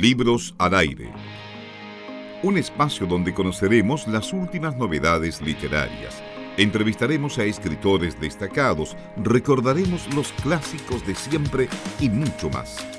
[0.00, 1.10] Libros al aire.
[2.44, 6.22] Un espacio donde conoceremos las últimas novedades literarias.
[6.56, 12.97] Entrevistaremos a escritores destacados, recordaremos los clásicos de siempre y mucho más.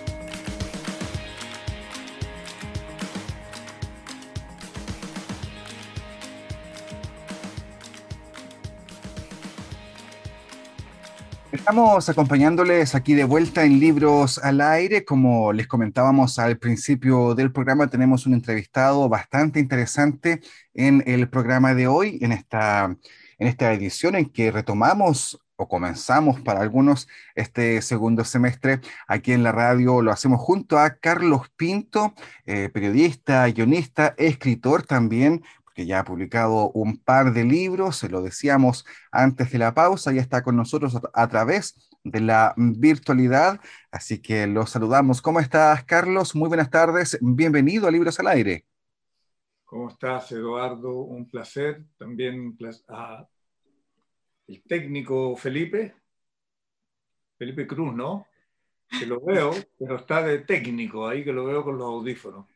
[11.69, 15.05] Estamos acompañándoles aquí de vuelta en Libros al Aire.
[15.05, 20.41] Como les comentábamos al principio del programa, tenemos un entrevistado bastante interesante
[20.73, 22.85] en el programa de hoy, en esta,
[23.37, 29.43] en esta edición en que retomamos o comenzamos para algunos este segundo semestre aquí en
[29.43, 30.01] la radio.
[30.01, 35.43] Lo hacemos junto a Carlos Pinto, eh, periodista, guionista, escritor también,
[35.79, 40.11] que ya ha publicado un par de libros, se lo decíamos antes de la pausa,
[40.11, 45.21] ya está con nosotros a, través de la virtualidad, así que lo saludamos.
[45.21, 46.35] ¿Cómo estás, Carlos?
[46.35, 48.65] Muy buenas tardes, bienvenido a Libros al Aire.
[49.63, 50.99] ¿Cómo estás, Eduardo?
[50.99, 51.85] Un placer.
[51.97, 52.57] También
[52.89, 53.25] a
[54.47, 55.95] el técnico Felipe,
[57.37, 58.27] Felipe Cruz, ¿no?
[58.99, 62.47] Que lo veo, pero está de técnico ahí, que lo veo con los audífonos.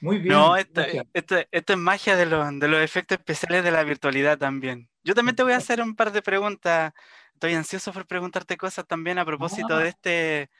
[0.00, 0.34] Muy bien.
[0.34, 4.88] No, esto, es magia de, de, los efectos especiales de la virtualidad también.
[5.04, 6.92] Yo también te voy a hacer un par de preguntas.
[7.34, 9.88] Estoy ansioso por preguntarte cosas también a propósito de, ah.
[9.88, 10.50] este,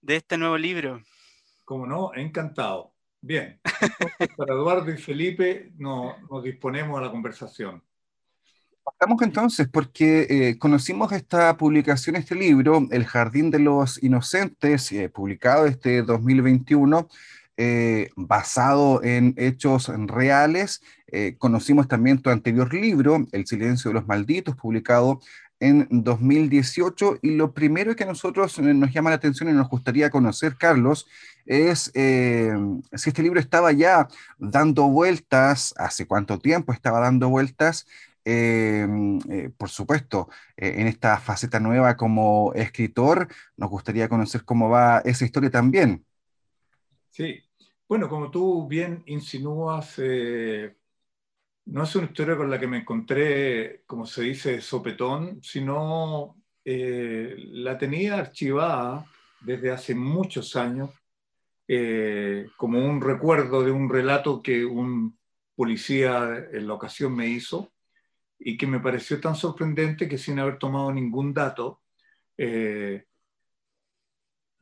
[0.00, 1.00] de este nuevo libro.
[1.64, 2.94] Como no, encantado.
[3.20, 3.60] Bien.
[4.36, 7.82] para Eduardo y Felipe nos, disponemos a la conversación.
[8.84, 15.08] Partamos entonces, porque eh, conocimos esta publicación, este libro, El Jardín de los Inocentes, eh,
[15.08, 17.08] publicado este 2021.
[17.58, 20.82] Eh, basado en hechos reales.
[21.06, 25.20] Eh, conocimos también tu anterior libro, El silencio de los malditos, publicado
[25.58, 27.18] en 2018.
[27.22, 30.56] Y lo primero que a nosotros eh, nos llama la atención y nos gustaría conocer,
[30.58, 31.06] Carlos,
[31.46, 37.86] es si este libro estaba ya dando vueltas, hace cuánto tiempo estaba dando vueltas.
[39.56, 45.50] por supuesto, en esta faceta nueva como escritor, nos gustaría conocer cómo va esa historia
[45.50, 46.05] también.
[47.16, 47.42] Sí,
[47.88, 50.76] bueno, como tú bien insinúas, eh,
[51.64, 57.34] no es una historia con la que me encontré, como se dice, sopetón, sino eh,
[57.38, 59.06] la tenía archivada
[59.40, 60.90] desde hace muchos años
[61.66, 65.18] eh, como un recuerdo de un relato que un
[65.54, 67.72] policía en la ocasión me hizo
[68.38, 71.80] y que me pareció tan sorprendente que sin haber tomado ningún dato,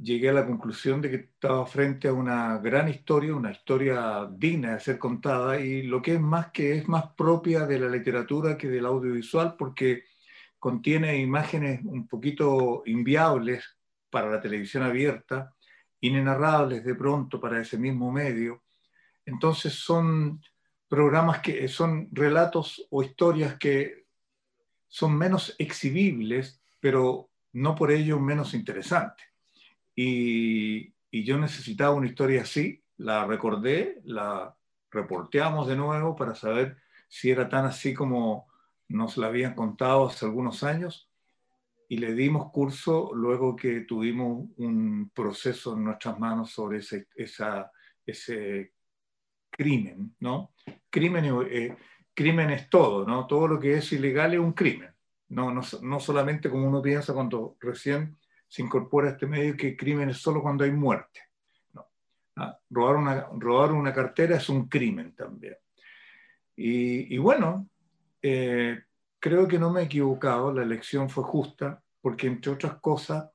[0.04, 4.74] llegué a la conclusión de que estaba frente a una gran historia, una historia digna
[4.74, 8.58] de ser contada y lo que es más que es más propia de la literatura
[8.58, 10.04] que del audiovisual porque
[10.58, 13.64] contiene imágenes un poquito inviables
[14.10, 15.54] para la televisión abierta,
[16.00, 18.62] inenarrables de pronto para ese mismo medio.
[19.24, 20.40] Entonces son
[20.86, 24.04] programas que son relatos o historias que
[24.86, 29.33] son menos exhibibles, pero no por ello menos interesantes.
[29.94, 34.56] Y, yo necesitaba una historia así, la recordé, la
[34.90, 36.76] reporteamos de nuevo para saber
[37.08, 38.48] si era tan así como
[38.88, 41.08] nos la habían contado hace algunos años
[41.88, 47.70] y le dimos curso luego que tuvimos un proceso en nuestras manos sobre ese, esa,
[48.04, 48.72] ese
[49.50, 50.52] crimen, ¿no?
[50.90, 51.76] Crimen, eh,
[52.12, 53.28] crimen es todo, ¿no?
[53.28, 54.92] Todo lo que es ilegal es un crimen,
[55.28, 58.16] no, no, no solamente como uno piensa cuando recién
[58.54, 61.22] se incorpora a este medio que crimen es solo cuando hay muerte.
[62.36, 65.56] Ah, robar, una, robar una cartera es un crimen también.
[66.54, 67.68] Y, bueno,
[68.22, 68.80] eh,
[69.18, 73.28] creo que no me he equivocado, la elección fue justa, porque entre otras cosas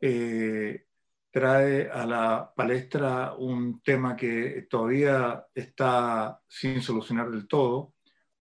[0.00, 0.86] eh,
[1.30, 7.94] trae a la palestra un tema que todavía está sin solucionar del todo,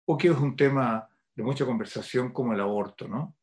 [0.05, 3.35] o que es un tema de mucha conversación como el aborto, ¿no?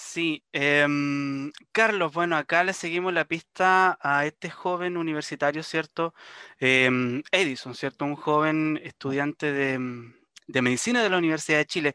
[0.00, 6.14] Sí, em, Carlos, bueno, acá le seguimos la pista a este joven universitario, ¿cierto?
[6.60, 8.04] Em, Edison, ¿cierto?
[8.04, 10.12] Un joven estudiante de,
[10.46, 11.94] de, medicina de la Universidad de Chile.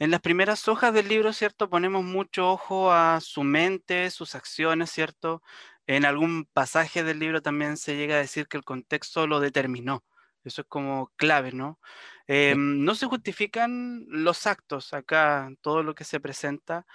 [0.00, 1.70] En las primeras hojas del libro, ¿cierto?
[1.70, 5.40] Ponemos mucho ojo a su mente, sus acciones, ¿cierto?
[5.86, 10.04] En algún pasaje del libro también se llega a decir que el contexto lo determinó.
[10.46, 11.80] Eso es como clave, ¿no?
[12.28, 16.86] Em, no se justifican los actos acá, todo lo que se presenta,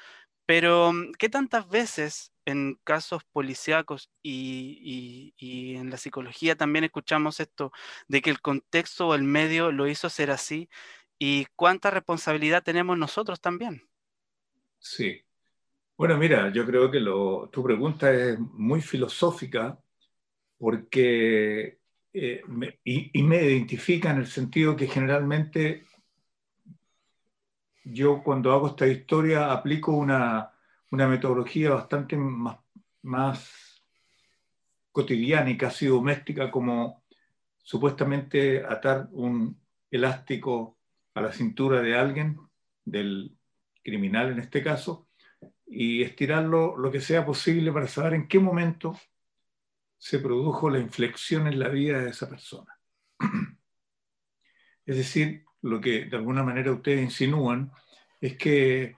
[0.52, 7.72] pero, mm, ¿qué tantas veces en casos policíacos y, en la psicología también escuchamos esto
[8.10, 10.68] de que el contexto o el medio lo hizo ser así?
[11.18, 13.88] ¿Y cuánta responsabilidad tenemos nosotros también?
[14.78, 15.22] Sí.
[15.96, 19.80] Bueno, mira, yo creo que tu pregunta es muy filosófica
[20.58, 21.80] porque
[22.12, 22.42] eh,
[22.84, 25.86] y, me identifica en el sentido que generalmente
[27.84, 30.52] yo cuando hago esta historia aplico una,
[30.92, 32.60] metodología bastante más,
[33.02, 33.84] más
[34.92, 37.04] cotidiana y casi doméstica como
[37.64, 40.78] supuestamente atar un elástico
[41.14, 42.40] a la cintura de alguien,
[42.84, 43.38] del
[43.84, 45.08] criminal en este caso,
[45.66, 48.98] y estirarlo lo que sea posible para saber en qué momento
[49.98, 52.78] se produjo la inflexión en la vida de esa persona.
[54.84, 57.72] Es decir, lo que de alguna manera ustedes insinúan
[58.20, 58.96] es que,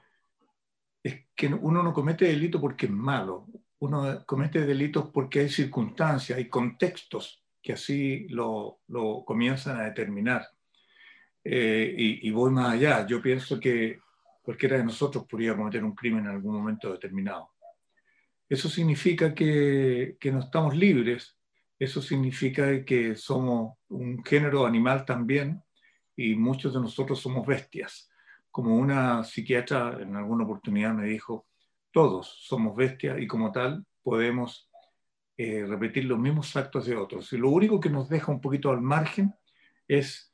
[1.01, 3.48] es que uno no comete delito porque es malo,
[3.80, 10.45] uno comete delitos porque hay circunstancias, hay contextos que así lo, lo comienzan a determinar.
[11.44, 14.00] Eh, y, y, voy más allá, yo pienso que
[14.42, 17.51] cualquiera de nosotros podría cometer un crimen en algún momento determinado.
[18.48, 21.38] Eso significa que, que no estamos libres,
[21.80, 25.62] eso significa que somos un género animal también
[26.15, 28.10] y muchos de nosotros somos bestias.
[28.51, 31.48] Como una psiquiatra en alguna oportunidad me dijo,
[31.92, 34.69] todos somos bestias y como tal podemos
[35.38, 37.31] eh, repetir los mismos actos de otros.
[37.33, 39.33] Y lo único que nos deja un poquito al margen
[39.88, 40.33] es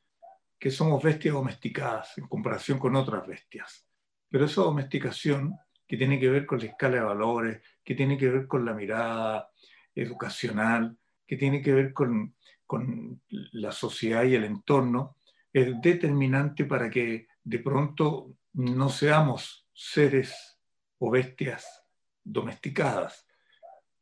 [0.59, 3.87] que somos bestias domesticadas en comparación con otras bestias.
[4.29, 5.55] Pero esa domesticación
[5.87, 8.73] que tiene que ver con la escala de valores, que tiene que ver con la
[8.73, 9.49] mirada
[9.95, 12.35] educacional, que tiene que ver con,
[12.65, 15.17] con la sociedad y el entorno,
[15.54, 20.60] es determinante para que de pronto no seamos seres
[21.00, 21.84] o bestias
[22.24, 23.28] domesticadas.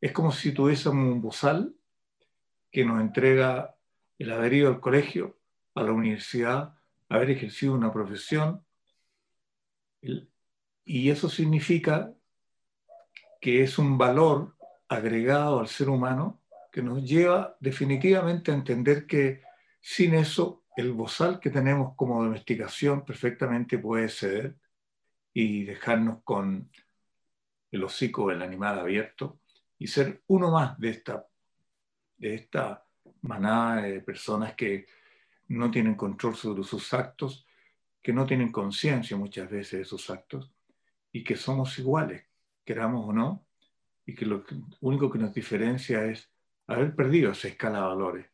[0.00, 1.74] Es como si tuviésemos un bozal
[2.70, 3.76] que nos entrega
[4.18, 5.38] el haber ido al colegio,
[5.74, 6.74] a la universidad,
[7.08, 8.64] haber ejercido una profesión,
[10.84, 12.14] y eso significa
[13.40, 14.56] que es un valor
[14.88, 16.42] agregado al ser humano
[16.72, 19.42] que nos lleva definitivamente a entender que
[19.80, 24.54] sin eso el bozal que tenemos como domesticación perfectamente puede ceder
[25.34, 26.70] y dejarnos con
[27.72, 29.40] el hocico del animal abierto
[29.76, 31.26] y ser uno más de esta,
[32.16, 32.86] de esta
[33.22, 34.86] manada de personas que
[35.48, 37.44] no tienen control sobre sus actos,
[38.00, 40.52] que no tienen conciencia muchas veces de sus actos
[41.10, 42.24] y que somos iguales,
[42.64, 43.44] queramos o no,
[44.06, 44.44] y que lo
[44.80, 46.30] único que nos diferencia es
[46.68, 48.26] haber perdido esa escala de valores,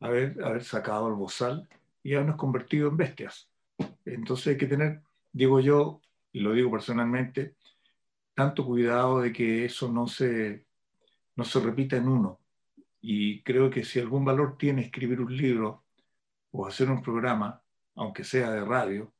[0.00, 1.66] haber, haber sacado el bozal
[2.06, 3.50] y habernos convertido en bestias.
[4.04, 6.00] Entonces hay que tener, digo yo,
[6.30, 7.56] y lo digo personalmente,
[8.32, 10.66] tanto cuidado de que eso no se,
[11.34, 12.38] no se repita en uno.
[13.00, 15.82] Y creo que si algún valor tiene escribir un libro
[16.52, 17.60] o hacer un programa,
[17.96, 19.12] aunque sea de radio,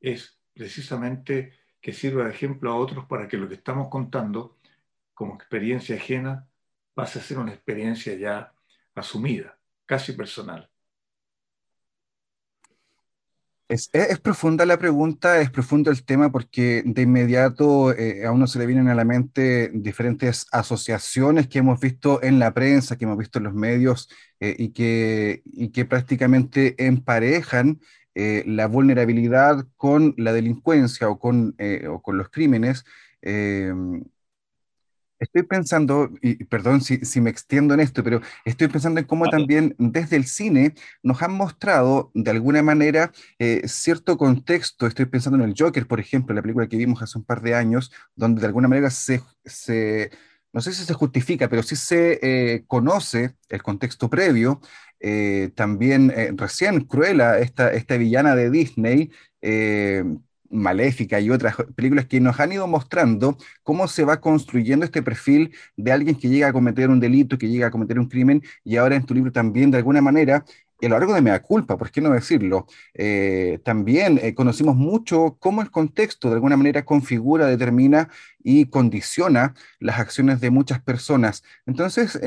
[0.00, 4.56] es precisamente que sirva de ejemplo a otros para que lo que estamos contando
[5.14, 6.48] como experiencia ajena
[6.92, 8.52] pase a ser una experiencia ya
[8.96, 10.68] asumida, casi personal.
[13.68, 13.90] Es,
[14.22, 18.66] profunda la pregunta, es profundo el tema porque de inmediato eh, a uno se le
[18.66, 23.38] vienen a la mente diferentes asociaciones que hemos visto en la prensa, que hemos visto
[23.38, 24.08] en los medios
[24.38, 27.80] eh, y, que, y que prácticamente emparejan
[28.14, 31.56] eh, la vulnerabilidad con la delincuencia o con,
[31.88, 32.84] o con los crímenes.
[35.26, 39.06] Eh, estoy pensando, y perdón si, si, me extiendo en esto, pero estoy pensando en
[39.06, 43.12] cómo también desde el cine nos han mostrado de alguna manera
[43.64, 44.86] cierto contexto.
[44.86, 47.54] Estoy pensando en el Joker, por ejemplo, la película que vimos hace un par de
[47.54, 50.10] años, donde de alguna manera se, se
[50.52, 54.60] no sé si se justifica, pero sí se conoce el contexto previo
[55.00, 59.10] eh, también eh, recién Cruella, esta, esta villana de Disney,
[59.42, 60.04] eh,
[60.50, 65.54] Maléfica y otras películas que nos han ido mostrando cómo se va construyendo este perfil
[65.76, 68.76] de alguien que llega a cometer un delito, que llega a cometer un crimen, y
[68.76, 70.44] ahora en tu libro también, de alguna manera,
[70.82, 72.66] a lo largo de Mea Culpa, ¿por qué no decirlo?
[73.64, 78.10] también conocimos mucho cómo el contexto de alguna manera configura, determina
[78.42, 81.42] y condiciona las acciones de muchas personas.
[81.64, 82.20] Entonces,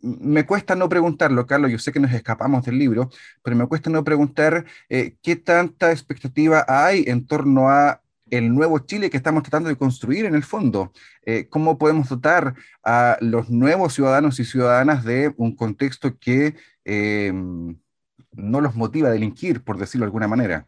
[0.00, 3.10] me cuesta no preguntarlo, Carlos, yo sé que nos escapamos del libro,
[3.42, 8.00] pero me cuesta no preguntar eh, qué tanta expectativa hay en torno a
[8.30, 10.92] el nuevo Chile que estamos tratando de construir en el fondo.
[11.24, 17.32] Eh, ¿Cómo podemos dotar a los nuevos ciudadanos y ciudadanas de un contexto que eh,
[18.32, 20.66] no los motiva a delinquir, por decirlo de alguna manera?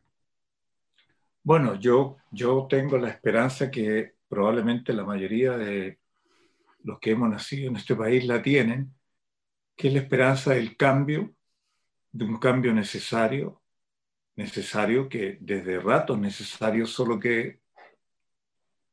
[1.43, 5.99] Bueno, yo, yo tengo la esperanza que probablemente la mayoría de
[6.83, 8.95] los que hemos nacido en este país la tienen,
[9.81, 11.35] que es la esperanza del cambio,
[12.13, 13.63] de un cambio necesario,
[14.37, 17.63] necesario que desde rato es necesario, solo que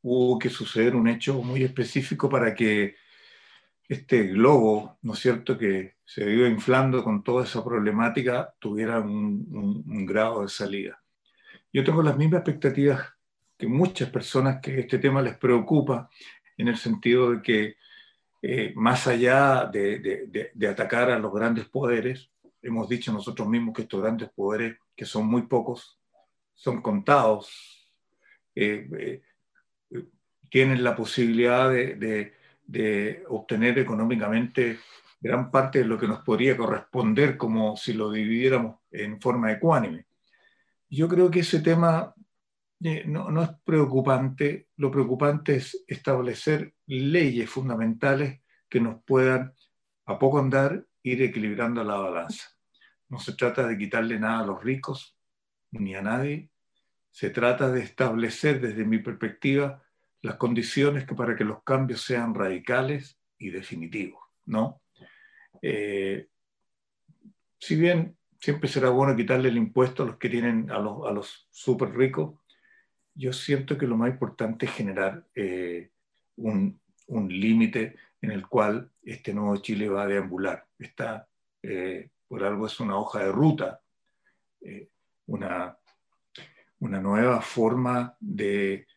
[0.01, 2.95] hubo que suceder un hecho muy específico para que
[3.89, 10.05] este globo, ¿no es cierto?, que se iba inflando con toda esa problemática, tuviera un,
[10.05, 11.03] grado de salida.
[11.73, 13.13] Yo tengo las mismas expectativas
[13.57, 16.09] que muchas personas que este tema les preocupa,
[16.55, 17.75] en el sentido de que
[18.41, 22.29] eh, más allá de, atacar a los grandes poderes,
[22.61, 25.99] hemos dicho nosotros mismos que estos grandes poderes, que son muy pocos,
[26.53, 27.91] son contados,
[28.55, 29.21] eh,
[29.91, 30.03] eh,
[30.49, 32.33] tienen la posibilidad de,
[33.29, 34.79] obtener económicamente
[35.21, 40.05] gran parte de lo que nos podría corresponder como si lo dividiéramos en forma ecuánime.
[40.89, 42.13] Yo creo que ese tema
[42.79, 49.53] no, no, es preocupante, lo preocupante es establecer leyes fundamentales que nos puedan,
[50.05, 52.49] a poco andar, ir equilibrando la balanza.
[53.09, 55.17] No se trata de quitarle nada a los ricos
[55.71, 56.49] ni a nadie,
[57.09, 59.83] se trata de establecer desde mi perspectiva
[60.21, 64.81] las condiciones que para que los cambios sean radicales y definitivos, ¿no?
[65.61, 66.27] Eh,
[67.59, 71.11] si bien siempre será bueno quitarle el impuesto a los que tienen, a los, a
[71.11, 72.39] los súper ricos,
[73.17, 75.91] yo siento que lo más importante es generar eh,
[76.37, 80.65] un, un límite en el cual este nuevo Chile va a deambular.
[80.77, 81.27] Está,
[81.63, 83.81] eh, por algo es una hoja de ruta,
[85.27, 85.77] una,
[86.79, 88.87] una nueva forma de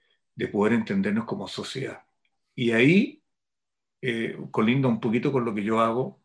[0.40, 2.02] de poder entendernos como sociedad.
[2.54, 3.22] Y ahí
[4.00, 6.22] eh, colinda un poquito con lo que yo hago,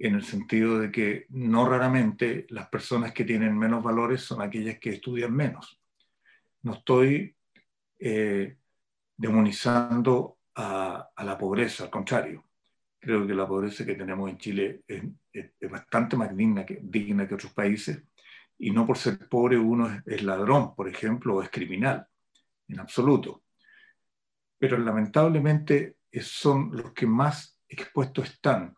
[0.00, 4.80] en el sentido de que no raramente las personas que tienen menos valores son aquellas
[4.80, 5.79] que estudian menos.
[6.62, 7.36] No estoy
[7.98, 8.56] eh,
[9.16, 12.44] demonizando a, la pobreza, al contrario.
[12.98, 15.02] Creo que la pobreza que tenemos en Chile es,
[15.70, 18.02] bastante más digna que, digna que otros países
[18.58, 22.06] y no por ser pobre uno es ladrón, por ejemplo, o es criminal
[22.68, 23.44] en absoluto.
[24.58, 28.76] Pero lamentablemente son los que más expuestos están,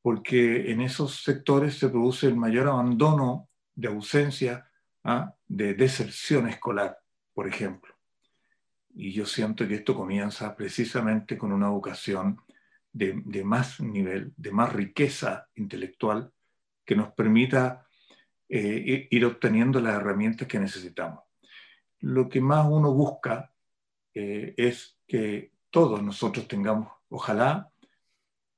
[0.00, 4.70] porque en esos sectores se produce el mayor abandono de ausencia,
[5.04, 5.34] ¿ah?
[5.46, 6.98] de deserción escolar,
[7.32, 7.94] por ejemplo.
[8.94, 12.40] Y yo siento que esto comienza precisamente con una educación
[12.92, 16.32] de, más nivel, de más riqueza intelectual,
[16.84, 17.86] que nos permita
[18.48, 21.24] eh, ir obteniendo las herramientas que necesitamos
[22.04, 23.50] lo que más uno busca
[24.12, 27.72] eh, es que todos nosotros tengamos, ojalá,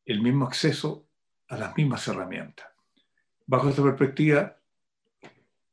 [0.04, 1.06] el mismo acceso
[1.48, 2.66] a las mismas herramientas.
[3.46, 4.58] Bajo esta perspectiva,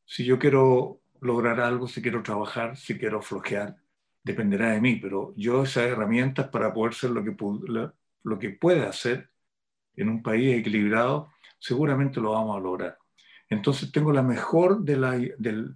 [0.06, 3.76] si yo quiero lograr algo, si quiero trabajar, si quiero flojear,
[4.24, 7.36] dependerá de mí, pero yo esas herramientas para poder ser lo que,
[8.24, 9.30] lo que pueda hacer
[9.96, 12.98] en un país equilibrado, seguramente lo vamos a lograr.
[13.50, 15.76] Entonces tengo la mejor de la, de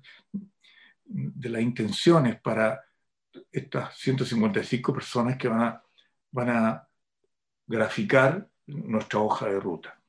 [1.50, 2.82] las intenciones para
[3.52, 5.84] estas 155 personas que van a,
[6.32, 6.88] van a
[7.66, 10.00] graficar nuestra hoja de ruta.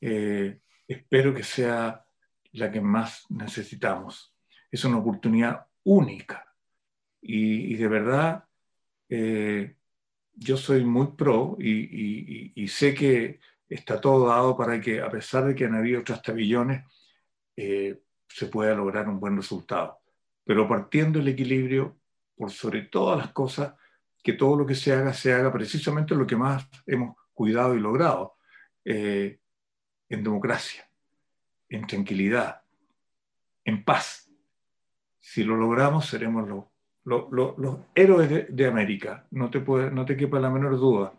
[0.00, 2.04] Eh, espero que sea
[2.52, 4.34] la que más necesitamos.
[4.70, 6.54] Es una oportunidad única.
[7.20, 8.44] Y, de verdad
[9.08, 9.76] eh,
[10.34, 15.54] yo soy muy pro y, sé que está todo dado para que, a pesar de
[15.54, 16.84] que han habido otros tabillones,
[17.56, 19.98] eh, se pueda lograr un buen resultado.
[20.44, 21.98] Pero partiendo el equilibrio
[22.34, 23.74] por sobre todas las cosas,
[24.22, 27.80] que todo lo que se haga, se haga precisamente lo que más hemos cuidado y
[27.80, 28.36] logrado,
[28.84, 29.38] eh,
[30.08, 30.88] en democracia,
[31.74, 32.62] en tranquilidad,
[33.64, 34.30] en paz.
[35.18, 36.48] Si lo logramos, seremos
[37.04, 41.14] los, héroes de, América, no te, puede, no te quepa la menor duda.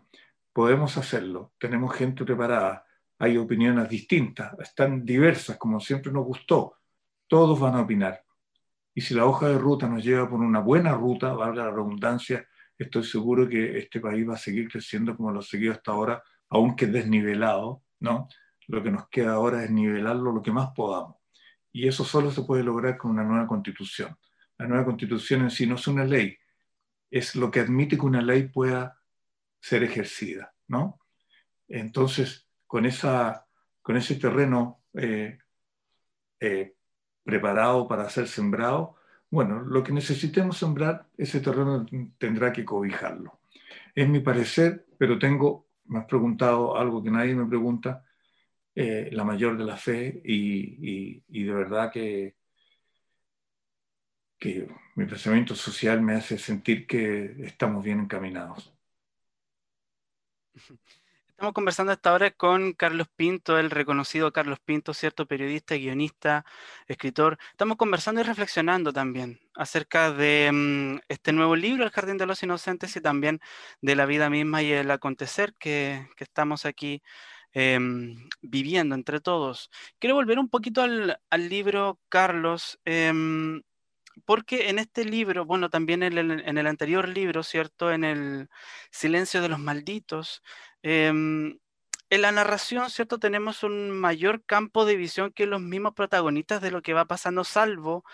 [0.52, 2.86] Podemos hacerlo, tenemos gente preparada,
[3.18, 6.76] hay opiniones distintas, están diversas, como siempre nos gustó,
[7.26, 8.24] todos van a opinar
[8.94, 12.46] y si la hoja de ruta nos lleva por una buena ruta, valga la redundancia,
[12.78, 16.22] estoy seguro que este país va a seguir creciendo como lo ha seguido hasta ahora,
[16.48, 18.28] aunque desnivelado, ¿no?
[18.68, 21.16] Lo que nos queda ahora es nivelarlo lo que más podamos.
[21.72, 24.16] Y eso solo se puede lograr con una nueva constitución.
[24.58, 26.36] La nueva constitución en sí no es una ley,
[27.10, 29.00] es lo que admite que una ley pueda
[29.60, 31.00] ser ejercida, ¿no?
[31.68, 33.46] Entonces, con, esa,
[33.82, 35.38] con ese terreno eh,
[36.40, 36.76] eh,
[37.24, 38.96] preparado para ser sembrado,
[39.30, 41.84] bueno, lo que necesitemos sembrar, ese terreno
[42.18, 43.40] tendrá que cobijarlo.
[43.94, 48.03] Es mi parecer, pero tengo, me has preguntado algo que nadie me pregunta,
[48.74, 52.36] eh, la mayor de la fe y, de verdad que,
[54.96, 58.74] mi pensamiento social me hace sentir que estamos bien encaminados.
[61.34, 66.44] Estamos conversando esta hora con Carlos Pinto, el reconocido Carlos Pinto, cierto periodista, guionista,
[66.86, 67.38] escritor.
[67.50, 72.40] Estamos conversando y reflexionando también acerca de mm, este nuevo libro, El Jardín de los
[72.44, 73.40] Inocentes, y también
[73.82, 77.02] de la vida misma y el acontecer que, estamos aquí
[77.54, 79.70] em, viviendo entre todos.
[79.98, 81.18] Quiero volver un poquito al,
[81.48, 82.78] libro, Carlos.
[82.84, 83.62] Em,
[84.26, 87.90] porque en este libro, bueno, también en el, en el, anterior libro, ¿cierto?
[87.92, 88.48] En el
[88.90, 90.42] Silencio de los Malditos,
[90.84, 91.58] Em,
[92.10, 93.18] en la narración, ¿cierto?
[93.18, 97.42] Tenemos un mayor campo de visión que los mismos protagonistas de lo que va pasando,
[97.42, 98.04] salvo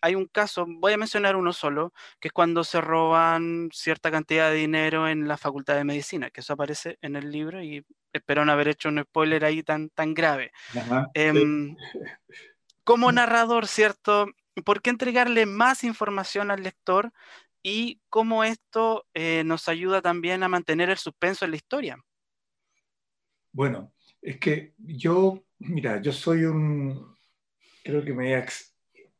[0.00, 4.50] hay un caso, voy a mencionar uno solo, que es cuando se roban cierta cantidad
[4.50, 8.44] de dinero en la Facultad de Medicina, que eso aparece en el libro y espero
[8.44, 10.52] no haber hecho un spoiler ahí tan, tan grave.
[11.14, 11.76] Em,
[12.84, 14.26] como narrador, ¿cierto?
[14.64, 17.12] ¿Por qué entregarle más información al lector
[17.62, 22.04] y cómo esto eh, nos ayuda también a mantener el suspenso en la historia.
[23.52, 23.92] Bueno,
[24.22, 27.16] es que yo, mira, yo soy un,
[27.82, 28.36] creo que me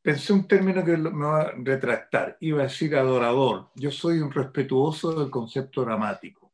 [0.03, 3.71] pensé un término que me va a retractar, iba a decir adorador.
[3.75, 6.53] Yo soy un respetuoso del concepto dramático.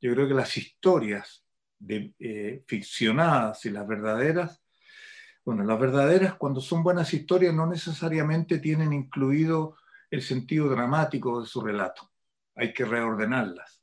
[0.00, 1.44] Yo creo que las historias
[1.78, 4.62] de, eh, ficcionadas y las verdaderas,
[5.44, 9.76] bueno, las verdaderas cuando son buenas historias no necesariamente tienen incluido
[10.10, 12.10] el sentido dramático de su relato.
[12.54, 13.82] Hay que reordenarlas.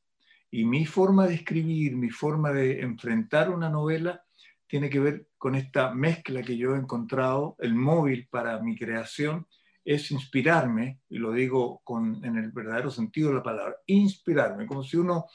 [0.51, 4.23] Y mi forma de escribir, mi forma de enfrentar una novela,
[4.69, 7.55] tiene que ver con esta mezcla que yo he encontrado.
[7.59, 9.47] El móvil para mi creación
[9.83, 14.83] es inspirarme, y lo digo con, en el verdadero sentido de la palabra, inspirarme, como
[14.83, 15.25] si uno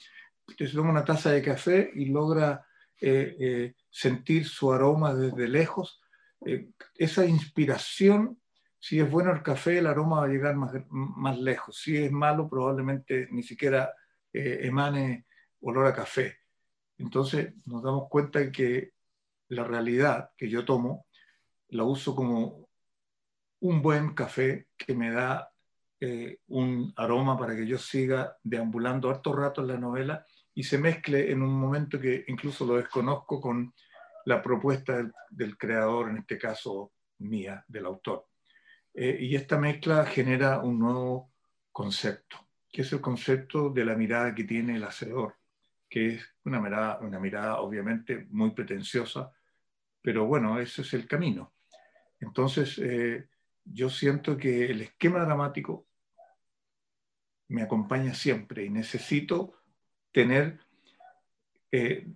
[0.56, 2.64] se toma una taza de café y logra
[3.00, 6.00] eh, eh, sentir su aroma desde lejos.
[6.46, 8.38] Eh, esa inspiración
[8.86, 11.78] si es bueno el café, el aroma va a llegar más, más lejos.
[11.80, 13.90] Si es malo, probablemente ni siquiera
[14.30, 15.24] eh, emane
[15.62, 16.36] olor a café.
[16.98, 18.92] Entonces nos damos cuenta que
[19.48, 21.06] la realidad que yo tomo
[21.68, 22.68] la uso como
[23.60, 25.50] un buen café que me da
[26.00, 30.24] eh, un aroma para que yo siga deambulando harto rato en la novela
[30.54, 33.74] y se mezcle en un momento que incluso lo desconozco con
[34.26, 38.26] la propuesta del, creador, en este caso mía, del autor.
[38.92, 41.32] Eh, y esta mezcla genera un nuevo
[41.72, 42.36] concepto,
[42.70, 45.36] que es el concepto de la mirada que tiene el hacedor,
[45.94, 49.30] que es una mirada, una mirada obviamente muy pretenciosa,
[50.02, 51.54] pero bueno, ese es el camino.
[52.18, 53.28] Entonces, eh,
[53.62, 55.86] yo siento que el esquema dramático
[57.46, 59.54] me acompaña siempre y necesito
[60.10, 60.58] tener,
[61.70, 62.08] eh,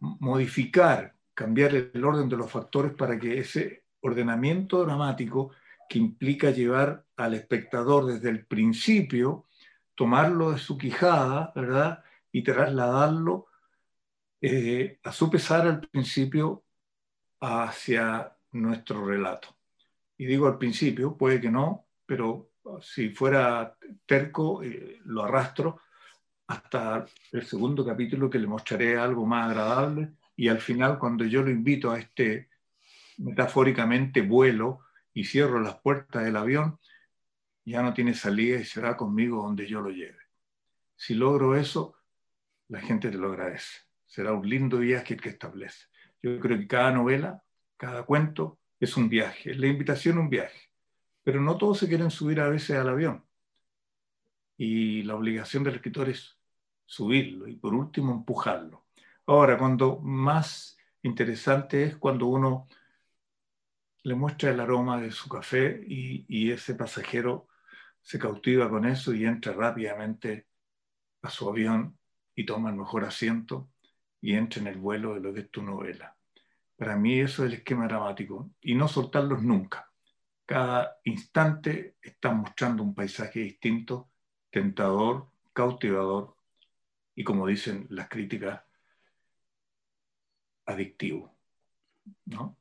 [0.00, 5.52] modificar, cambiar el orden de los factores para que ese ordenamiento dramático
[5.88, 9.46] que implica llevar al espectador desde el principio,
[9.94, 12.02] tomarlo de su quijada, ¿verdad?
[12.32, 13.46] Y trasladarlo
[14.40, 16.64] eh, a su pesar al principio
[17.40, 19.56] hacia nuestro relato.
[20.16, 25.80] Y digo al principio, puede que no, pero si fuera terco, eh, lo arrastro
[26.48, 31.42] hasta el segundo capítulo que le mostraré algo más agradable y al final cuando yo
[31.42, 32.48] lo invito a este
[33.18, 34.80] metafóricamente vuelo
[35.12, 36.78] y cierro las puertas del avión,
[37.64, 40.18] ya no tiene salida y será conmigo donde yo lo lleve.
[40.96, 41.97] Si logro eso,
[42.68, 43.80] la gente te lo agradece.
[44.06, 45.86] Será un lindo viaje el que establece.
[46.22, 47.42] Yo creo que cada novela,
[47.76, 50.70] cada cuento es un viaje, es la invitación a un viaje.
[51.22, 53.24] Pero no todos se quieren subir a veces al avión.
[54.56, 56.38] Y la obligación del escritor es
[56.86, 58.86] subirlo y por último empujarlo.
[59.26, 62.68] Ahora, cuando más interesante es cuando uno
[64.02, 67.48] le muestra el aroma de su café y, ese pasajero
[68.00, 70.46] se cautiva con eso y entra rápidamente
[71.22, 71.97] a su avión
[72.38, 73.68] y toma el mejor asiento
[74.20, 76.16] y entra en el vuelo de lo que es tu novela.
[76.76, 79.90] Para mí eso es el esquema dramático y no soltarlos nunca.
[80.46, 84.12] Cada instante están mostrando un paisaje distinto,
[84.50, 86.36] tentador, cautivador
[87.16, 88.62] y como dicen las críticas,
[90.64, 91.34] adictivo.
[92.26, 92.56] ¿no?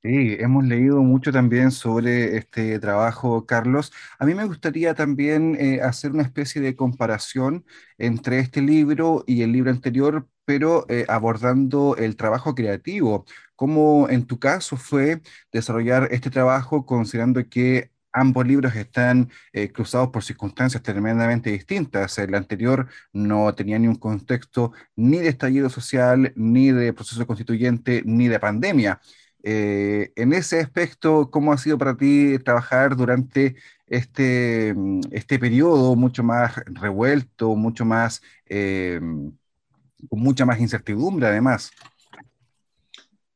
[0.00, 3.92] Sí, hemos leído mucho también sobre este trabajo, Carlos.
[4.20, 7.64] A mí me gustaría también eh, hacer una especie de comparación
[7.98, 13.24] entre este libro y el libro anterior, pero eh, abordando el trabajo creativo.
[13.56, 15.20] ¿Cómo en tu caso fue
[15.52, 22.18] desarrollar este trabajo considerando que ambos libros están eh, cruzados por circunstancias tremendamente distintas.
[22.18, 28.02] El anterior no tenía ni un contexto ni de estallido social, ni de proceso constituyente,
[28.06, 29.00] ni de pandemia.
[29.50, 33.56] Eh, en ese aspecto, ¿cómo ha sido para ti trabajar durante
[33.86, 39.00] este, mm, este periodo mucho más revuelto, mucho más eh,
[40.08, 41.72] con mucha más incertidumbre además.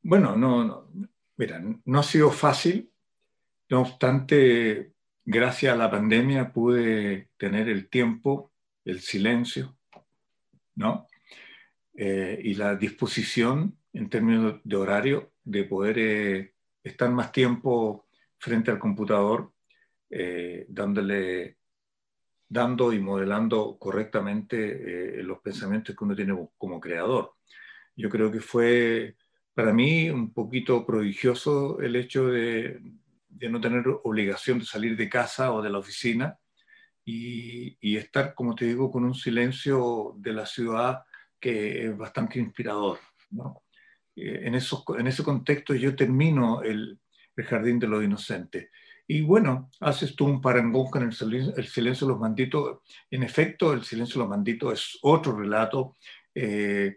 [0.03, 0.89] Bueno, no, no,
[1.37, 2.91] mira, no ha sido fácil,
[3.71, 4.93] no obstante,
[5.25, 8.53] gracias a la pandemia pude tener el tiempo,
[8.85, 9.77] el silencio,
[10.75, 11.07] ¿no?
[11.95, 18.07] Eh, y la disposición en términos de horario de poder eh, estar más tiempo
[18.39, 19.53] frente al computador,
[20.11, 21.59] eh, dándole,
[22.49, 27.35] dando y modelando correctamente los pensamientos que uno tiene como creador.
[27.97, 29.17] Yo creo que fue
[29.55, 32.81] para mí un poquito prodigioso el hecho de,
[33.29, 36.39] de no tener obligación de salir de casa o de la oficina
[37.05, 41.03] y, y, estar, como te digo, con un silencio de la ciudad
[41.41, 42.99] que es bastante inspirador.
[43.31, 43.63] ¿no?
[44.17, 46.99] Eh, en, esos, en ese contexto yo termino el,
[47.37, 48.69] el, Jardín de los Inocentes.
[49.07, 51.09] Y bueno, haces tú un parangón con el,
[51.57, 52.81] el, Silencio de los Manditos.
[53.11, 55.97] En efecto, el Silencio de los Manditos es otro relato
[56.35, 56.97] eh,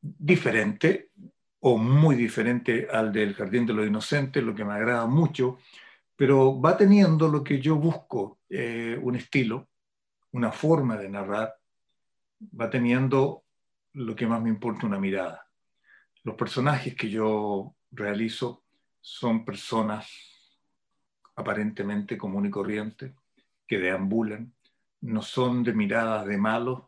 [0.00, 1.10] diferente,
[1.60, 5.58] o muy diferente al del Jardín de los Inocentes, lo que me agrada mucho,
[6.16, 9.68] pero va teniendo lo que yo busco, eh, un estilo,
[10.32, 11.54] una forma de narrar,
[12.60, 13.44] va teniendo
[13.94, 15.48] lo que más me importa, una mirada.
[16.24, 18.64] Los personajes que yo realizo
[19.00, 20.08] son personas
[21.34, 23.14] aparentemente común y corriente,
[23.66, 24.52] que deambulan,
[25.00, 26.84] no son de miradas de malos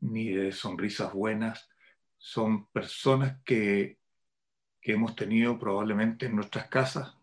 [0.00, 1.68] ni de sonrisas buenas,
[2.18, 3.98] son personas que
[4.84, 7.16] que hemos tenido probablemente en nuestras casas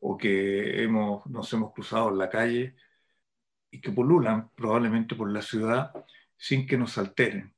[0.00, 2.76] o que hemos, nos hemos cruzado en la calle
[3.70, 5.92] y que pululan probablemente por la ciudad
[6.36, 7.54] sin que nos alteren.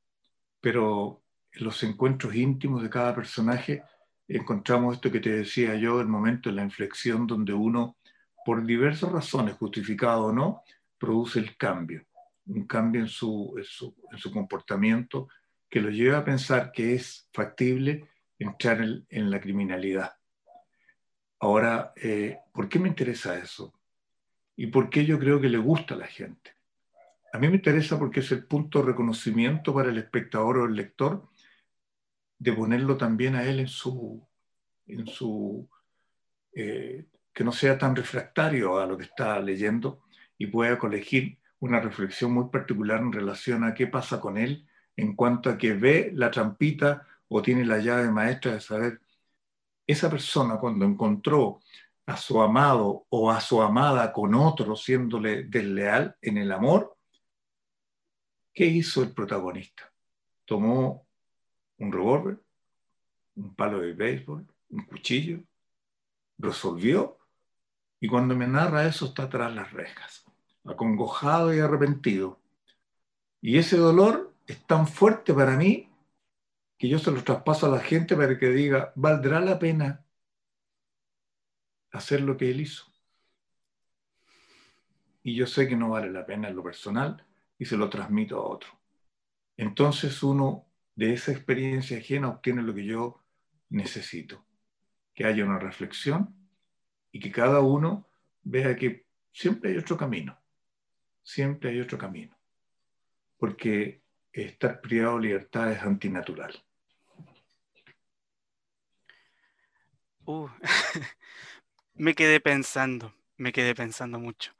[0.63, 1.23] Pero
[1.53, 3.83] en los encuentros íntimos de cada personaje
[4.27, 7.99] encontramos esto que te decía yo, el momento de la inflexión donde uno,
[8.47, 10.63] por diversas razones, justificado o no,
[10.99, 12.07] produce el cambio,
[12.47, 15.29] un cambio en su, en su, en su comportamiento
[15.69, 20.13] que lo lleva a pensar que es factible entrar en, la criminalidad.
[21.41, 23.75] Ahora, eh, ¿por qué me interesa eso?
[24.55, 26.55] ¿Y por qué yo creo que le gusta a la gente?
[27.33, 30.75] A mí me interesa porque es el punto de reconocimiento para el espectador o el
[30.75, 31.29] lector
[32.39, 34.27] de ponerlo también a él en su,
[34.87, 35.69] en su
[36.55, 40.03] eh, que no sea tan refractario a lo que está leyendo
[40.37, 44.67] y pueda colegir una reflexión muy particular en relación a qué pasa con él
[44.97, 49.01] en cuanto a que ve la trampita o tiene la llave maestra de saber,
[49.87, 51.61] esa persona cuando encontró
[52.05, 56.92] a su amado o a su amada con otro siéndole desleal en el amor,
[58.53, 59.93] ¿qué hizo el protagonista?
[60.45, 61.07] Tomó
[61.79, 62.39] un revólver,
[63.37, 65.41] un palo de béisbol, un cuchillo,
[66.39, 67.19] resolvió
[68.01, 70.25] y cuando me narra eso está tras las rejas,
[70.65, 72.41] acongojado y arrepentido.
[73.41, 75.89] Y ese dolor es tan fuerte para mí
[76.79, 80.05] que yo se lo traspaso a la gente para que diga, ¿valdrá la pena
[81.93, 82.85] hacer lo que él hizo?
[85.23, 87.25] Y yo sé que no vale la pena en lo personal
[87.63, 88.71] y se lo transmito a otro.
[89.57, 93.25] Entonces uno de esa experiencia ajena obtiene lo que yo
[93.69, 94.45] necesito,
[95.15, 96.35] que haya una reflexión
[97.13, 98.11] y que cada uno
[98.43, 100.37] vea que siempre hay otro camino,
[101.23, 102.37] siempre hay otro camino,
[103.37, 106.61] porque estar privado de libertad es antinatural.
[110.25, 110.49] Uh,
[111.95, 114.53] me quedé pensando, me quedé pensando mucho.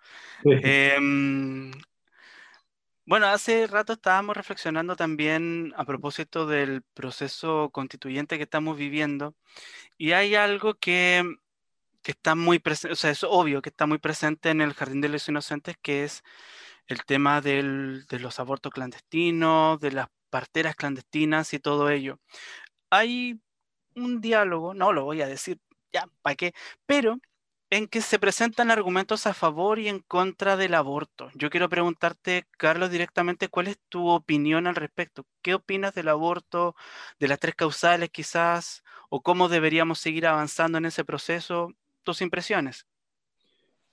[0.45, 1.73] Em,
[3.07, 9.35] bueno, hace rato estábamos reflexionando también a propósito del proceso constituyente que estamos viviendo
[9.99, 11.25] y hay algo que,
[12.03, 15.01] que está muy presente, o sea, es obvio que está muy presente en el Jardín
[15.01, 16.23] de los Inocentes, que es
[16.87, 22.21] el tema del, de los abortos clandestinos, de las parteras clandestinas y todo ello.
[22.91, 23.41] Hay
[23.97, 25.61] un diálogo, no lo voy a decir
[25.93, 26.55] ya, ¿para qué?
[26.87, 27.19] Pero
[27.73, 31.31] en que se presentan argumentos a favor y en contra del aborto.
[31.35, 35.25] Yo quiero preguntarte, Carlos, directamente, ¿cuál es tu opinión al respecto?
[35.41, 36.77] ¿Qué opinas del aborto,
[37.19, 41.73] de las tres causales quizás, o cómo deberíamos seguir avanzando en ese proceso?
[42.03, 42.87] ¿Tus impresiones?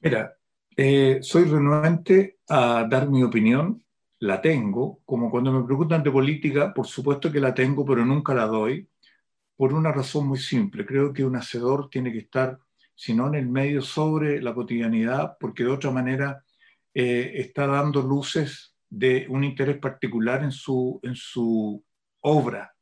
[0.01, 0.35] Mira,
[0.75, 3.81] eh, soy renuente a dar mi opinión,
[4.19, 8.33] la tengo, como cuando me preguntan de política, por supuesto que la tengo, pero nunca
[8.33, 8.89] la doy
[9.55, 10.85] por una razón muy simple.
[10.85, 12.59] Creo que un hacedor tiene que estar,
[12.99, 16.43] si no en el medio, sobre la cotidianidad, porque de otra manera
[16.93, 21.81] eh, está dando luces de un interés particular en su, en su
[22.19, 22.75] obra.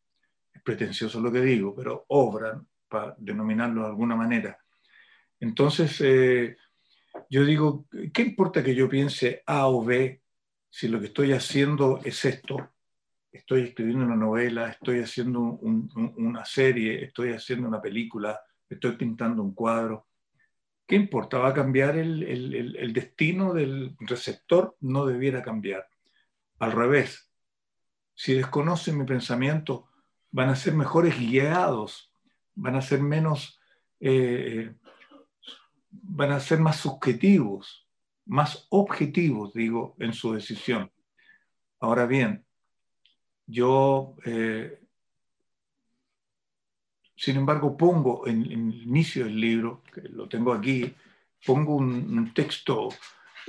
[0.51, 4.58] Es pretencioso lo que digo, pero obra, para denominarlo de alguna manera.
[5.39, 6.58] Entonces, eh,
[7.30, 10.23] yo digo, ¿qué importa que yo piense A o B
[10.67, 12.71] si lo que estoy haciendo es esto?
[13.32, 19.53] estoy escribiendo una novela, estoy haciendo una serie, estoy haciendo una película, estoy pintando un
[19.53, 20.07] cuadro.
[20.88, 21.38] ¿Qué importa?
[21.38, 24.78] ¿Va a cambiar el, el destino del receptor?
[24.80, 25.88] No debiera cambiar.
[26.60, 27.30] Al revés,
[28.15, 29.89] si desconocen mi pensamiento,
[30.32, 32.12] van a ser mejores guiados,
[32.56, 33.60] van a ser menos,
[34.00, 34.73] eh,
[35.91, 37.88] van a ser más subjetivos,
[38.26, 40.91] más objetivos, digo, en su decisión.
[41.80, 42.45] Ahora bien,
[43.45, 44.80] yo, eh,
[47.17, 50.95] sin embargo, pongo en, el inicio del libro, que lo tengo aquí,
[51.45, 52.89] pongo un texto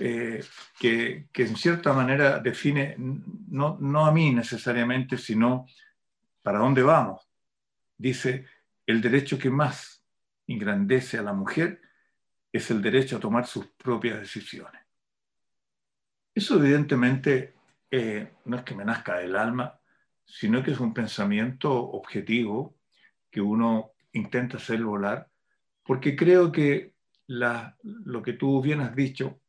[0.01, 0.45] eh,
[0.79, 5.67] que, en cierta manera define, no, no a mí necesariamente, sino
[6.41, 7.29] para dónde vamos.
[7.97, 8.47] Dice,
[8.87, 10.05] el derecho que más
[10.47, 11.81] engrandece a la mujer
[12.53, 14.81] es el derecho a tomar sus propias decisiones.
[16.33, 17.57] Eso evidentemente
[17.91, 19.81] eh, no es que me nazca del alma,
[20.25, 22.78] sino que es un pensamiento objetivo
[23.31, 25.31] que uno intenta hacer volar,
[25.85, 26.95] porque creo que
[27.27, 29.41] lo que tú bien has dicho,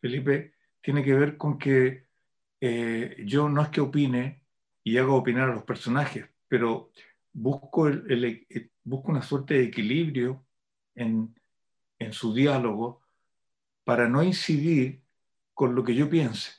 [0.00, 2.06] Felipe, tiene que ver con que
[2.60, 4.42] eh, yo no es que opine
[4.82, 6.90] y hago opinar a los personajes, pero
[7.32, 8.46] busco, el,
[8.84, 10.44] busco una suerte de equilibrio
[10.94, 11.34] en,
[12.12, 13.02] su diálogo
[13.84, 15.02] para no incidir
[15.52, 16.52] con lo que yo piense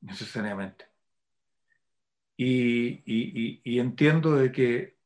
[0.00, 0.86] necesariamente.
[2.36, 4.96] Y, entiendo de que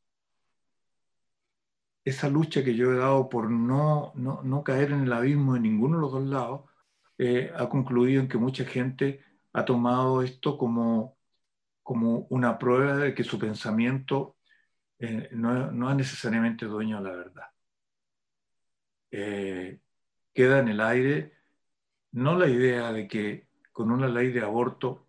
[2.05, 5.61] esa lucha que yo he dado por no, no, no caer en el abismo de
[5.61, 6.62] ninguno de los dos lados,
[7.19, 11.17] eh, ha concluido en que mucha gente ha tomado esto como,
[11.83, 14.37] como una prueba de que su pensamiento
[14.99, 17.47] eh, no, no, es necesariamente dueño de la verdad.
[19.11, 19.81] Eh,
[20.33, 21.35] queda en el aire
[22.12, 25.07] no la idea de que con una ley de aborto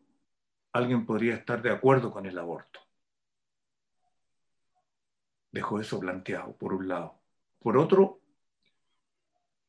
[0.73, 2.84] alguien podría estar de acuerdo con el aborto.
[5.55, 7.17] Dejo eso planteado, por un lado.
[7.59, 8.19] Por otro,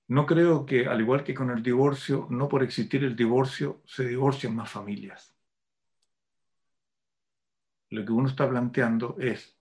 [0.09, 4.05] no creo que, al igual que con el divorcio, no por existir el divorcio, se
[4.05, 5.33] divorcian más familias.
[7.91, 9.57] Lo que uno está planteando es,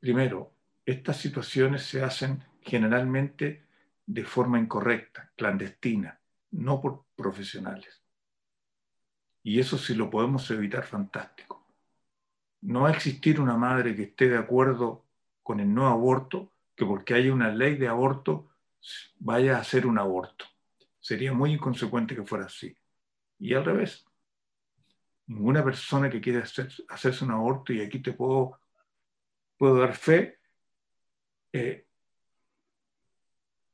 [0.00, 0.52] primero,
[0.84, 3.62] estas situaciones se hacen generalmente
[4.06, 6.18] de forma incorrecta, clandestina,
[6.50, 8.02] no por profesionales.
[9.44, 11.64] Y eso si lo podemos evitar, fantástico.
[12.62, 15.04] No va a existir una madre que esté de acuerdo
[15.42, 18.50] con el no aborto, que porque haya una ley de aborto
[19.18, 20.46] vaya a hacer un aborto.
[20.98, 22.76] Sería muy inconsecuente que fuera así.
[23.38, 24.06] Y al revés.
[25.26, 28.58] Ninguna persona que quiera hacer, hacerse un aborto, y aquí te puedo,
[29.56, 30.40] puedo dar fe,
[31.52, 31.86] eh,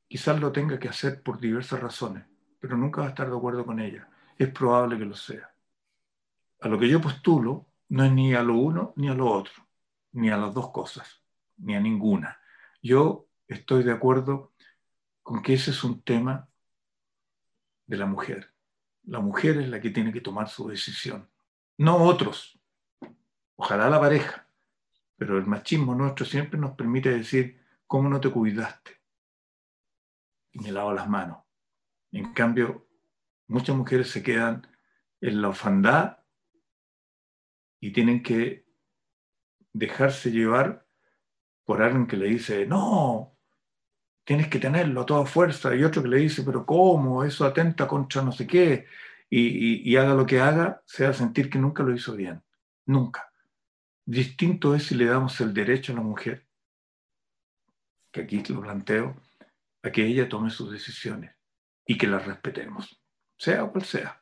[0.07, 2.25] quizás lo tenga que hacer por diversas razones,
[2.59, 4.07] pero nunca va a estar de acuerdo con ella.
[4.37, 5.51] Es probable que lo sea.
[6.61, 9.67] A lo que yo postulo no es ni a lo uno ni a lo otro,
[10.13, 11.16] ni a las dos cosas,
[11.57, 12.39] ni a ninguna.
[12.81, 14.53] Yo estoy de acuerdo
[15.23, 16.49] con que ese es un tema
[17.85, 18.53] de la mujer.
[19.03, 21.29] La mujer es la que tiene que tomar su decisión,
[21.77, 22.59] no otros.
[23.55, 24.49] Ojalá la pareja,
[25.15, 29.01] pero el machismo nuestro siempre nos permite decir, ¿cómo no te cuidaste?
[30.51, 31.39] Y me lavo las manos.
[32.11, 32.87] En cambio,
[33.47, 34.67] muchas mujeres se quedan
[35.21, 36.19] en la orfandad
[37.79, 38.65] y tienen que
[39.73, 40.86] dejarse llevar
[41.67, 43.37] por alguien que le dice, no,
[44.23, 47.25] tienes que tenerlo a toda fuerza, y otro que le dice, pero ¿cómo?
[47.25, 48.87] Eso atenta contra no sé qué,
[49.29, 52.41] y, haga lo que haga, se a sentir que nunca lo hizo bien,
[52.85, 53.29] nunca.
[54.05, 56.47] Distinto es si le damos el derecho a la mujer,
[58.13, 59.21] que aquí lo planteo,
[59.83, 61.35] a que ella tome sus decisiones
[61.85, 63.03] y que las respetemos,
[63.37, 64.21] sea cual sea.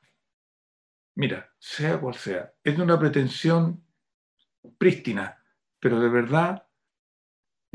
[1.14, 3.86] Mira, sea cual sea, es una pretensión
[4.80, 5.40] prístina,
[5.80, 6.66] pero de verdad,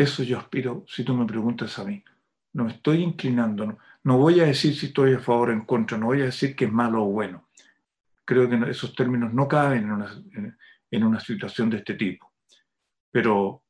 [0.03, 2.03] eso yo aspiro si tú me preguntas a mí
[2.53, 5.97] no me estoy inclinando, no, voy a decir si estoy a favor o en contra,
[5.97, 7.49] no voy a decir que es malo o bueno.
[8.25, 10.23] Creo que esos términos no caben en una,
[10.91, 12.33] en una situación de este tipo.
[13.11, 13.65] Pero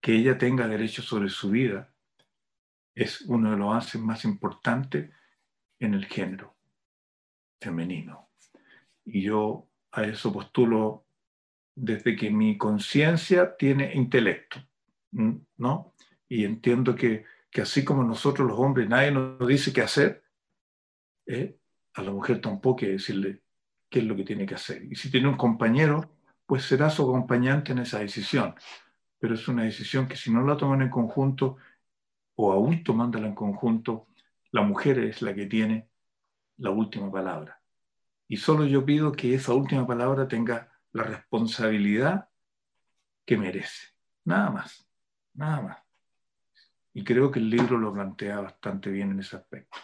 [0.00, 1.92] que ella tenga derecho sobre su vida
[2.94, 5.10] es uno de los avances más importantes
[5.78, 6.56] en el género
[7.60, 8.30] femenino.
[9.04, 11.06] Y yo a eso postulo
[11.74, 14.58] desde que mi conciencia tiene intelecto,
[15.12, 15.94] ¿no?
[16.28, 17.24] Y entiendo que
[17.56, 20.22] que así como nosotros los hombres nadie nos dice qué hacer,
[21.24, 21.58] ¿eh?
[21.94, 23.40] a la mujer tampoco hay que decirle
[23.88, 24.84] qué es lo que tiene que hacer.
[24.84, 26.10] Y si tiene un compañero,
[26.44, 28.54] pues será su acompañante en esa decisión.
[29.18, 31.56] Pero es una decisión que si no la toman en conjunto,
[32.34, 34.06] o aún tomándola en conjunto,
[34.50, 35.88] la mujer es la que tiene
[36.58, 37.62] la última palabra.
[38.28, 42.28] Y solo yo pido que esa última palabra tenga la responsabilidad
[43.24, 43.94] que merece.
[44.24, 44.85] Nada más,
[45.36, 45.78] nada más.
[46.92, 49.78] Y creo que el libro lo plantea bastante bien en ese aspecto.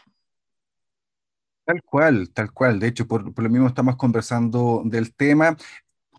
[1.64, 2.80] Tal cual, tal cual.
[2.80, 5.56] De hecho, por, por, lo mismo estamos conversando del tema.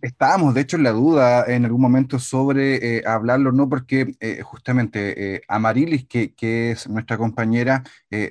[0.04, 3.70] Estábamos, de hecho, en la duda en algún momento sobre eh, hablarlo, ¿no?
[3.70, 7.84] Porque eh, justamente eh, Amarilis, que, que, es nuestra compañera,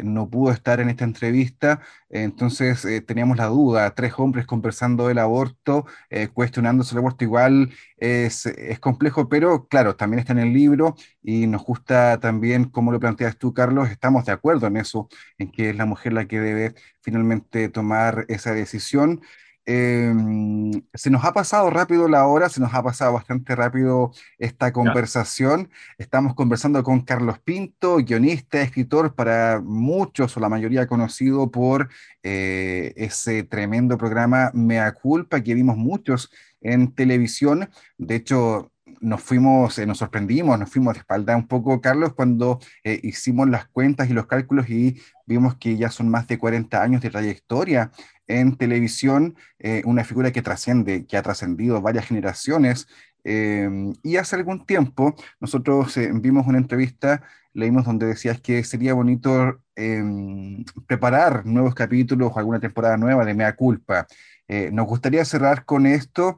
[0.05, 1.81] no pudo estar en esta entrevista,
[2.11, 5.87] entonces teníamos la duda, tres hombres conversando del aborto,
[6.35, 11.47] cuestionándose el aborto igual, es, es, complejo, pero claro, también está en el libro y
[11.47, 15.09] nos gusta también, como lo planteas tú, Carlos, estamos de acuerdo en eso,
[15.39, 19.21] en que es la mujer la que debe finalmente tomar esa decisión.
[19.65, 24.73] Em, se nos ha pasado rápido la hora, se nos ha pasado bastante rápido esta
[24.73, 25.71] conversación.
[25.99, 31.91] Estamos conversando con Carlos Pinto, guionista, escritor, para muchos o la mayoría conocido por
[32.25, 37.71] eh, ese tremendo programa Mea Culpa que vimos muchos en televisión.
[37.99, 38.72] De hecho,
[39.03, 43.49] nos fuimos, eh, nos sorprendimos, nos fuimos de espalda un poco, Carlos, cuando eh, hicimos
[43.49, 47.11] las cuentas y los cálculos y vimos que ya son más de 40 años de
[47.11, 47.91] trayectoria
[48.29, 52.87] en televisión, eh, una figura que trasciende, que ha trascendido varias generaciones.
[53.25, 59.61] Em, y hace algún tiempo nosotros vimos una entrevista, leímos donde decías que sería bonito
[59.77, 64.07] em, preparar nuevos capítulos o alguna temporada nueva de Mea Culpa.
[64.49, 66.37] Eh, nos gustaría cerrar con esto,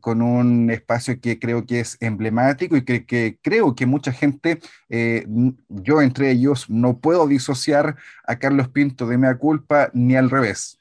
[0.00, 4.60] con un espacio que creo que es emblemático y que, que creo que mucha gente,
[5.68, 10.78] yo entre ellos, no puedo disociar a Carlos Pinto de Mea Culpa ni al revés.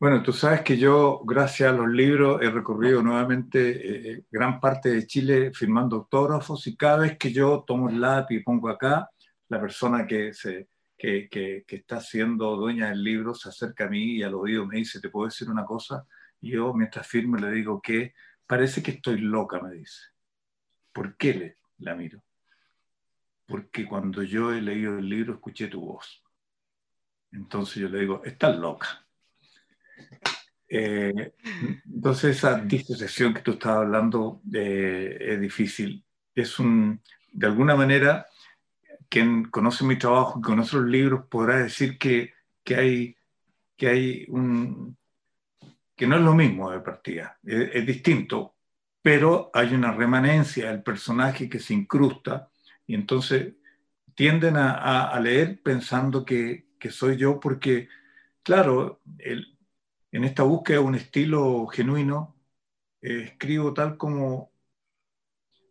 [0.00, 4.58] Bueno, tú sabes que yo, gracias a los libros, he recorrido nuevamente eh, eh, gran
[4.58, 8.70] parte de Chile firmando autógrafos y cada vez que yo tomo el lápiz y pongo
[8.70, 9.10] acá,
[9.50, 10.68] la persona que, se,
[11.00, 14.66] que, que, que, está siendo dueña del libro se acerca a mí y al oído
[14.66, 16.06] me dice, ¿te puedo decir una cosa?
[16.42, 18.12] Y yo, mientras firmo, le digo que
[18.46, 20.08] parece que estoy loca, me dice.
[20.92, 22.22] ¿Por qué le, la miro?
[23.46, 26.22] Porque cuando yo he leído el libro escuché tu voz.
[27.32, 29.06] Entonces yo le digo, estás loca
[30.72, 31.32] eh,
[31.92, 36.04] entonces esa disociación que tú estabas hablando eh, es difícil.
[36.34, 38.26] Es un, de alguna manera,
[39.10, 42.32] quien conoce mi trabajo, quien conoce los libros, podrá decir que,
[42.64, 43.16] que, hay,
[43.76, 44.96] que hay un
[45.96, 48.56] que no es lo mismo de partida, es, es distinto,
[49.02, 52.50] pero hay una remanencia del personaje que se incrusta
[52.86, 53.54] y entonces
[54.14, 57.88] tienden a leer pensando que, que, soy yo porque,
[58.42, 59.58] claro, el,
[60.12, 62.36] en esta búsqueda de un estilo genuino,
[63.02, 64.52] eh, escribo tal como,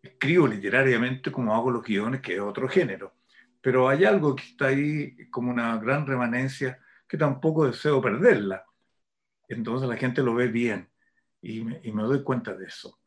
[0.02, 3.14] escribo literariamente como hago los guiones, que es otro género.
[3.62, 8.64] Pero hay algo que está ahí como una gran remanencia que tampoco deseo perderla.
[9.48, 10.90] Entonces la gente lo ve bien
[11.42, 13.00] y me, y me doy cuenta de eso.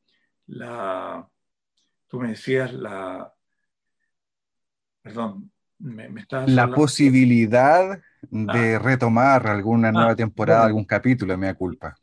[0.47, 1.27] La,
[2.09, 3.33] tú me decías la...
[5.03, 8.79] Perdón, me, me La posibilidad de ah.
[8.79, 11.95] retomar alguna ah, nueva temporada, algún capítulo, me da culpa.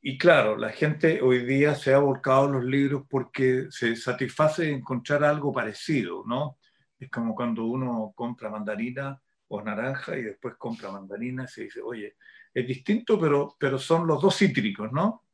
[0.00, 4.70] Y claro, la gente hoy día se ha volcado a los libros porque se satisface
[4.70, 6.58] encontrar algo parecido, ¿no?
[6.98, 11.80] Es como cuando uno compra mandarina o naranja y después compra mandarina y se dice,
[11.80, 12.16] oye,
[12.52, 15.24] es distinto, pero, pero son los dos cítricos, ¿no?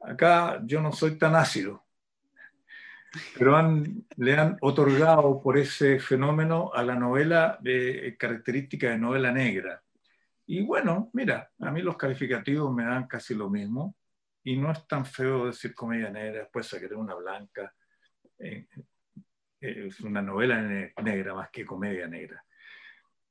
[0.00, 1.84] Acá yo no soy tan ácido,
[3.38, 3.56] pero
[4.16, 9.82] le han otorgado por ese fenómeno a la novela de características de novela negra.
[10.46, 13.96] Y bueno, mira, a mí los calificativos me dan casi lo mismo
[14.42, 17.74] y no es tan feo decir comedia negra, después sacaré una blanca.
[18.38, 18.82] Eh, eh,
[19.64, 22.44] es una novela negra más que comedia negra.